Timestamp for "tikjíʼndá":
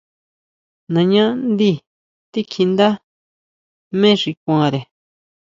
2.31-2.87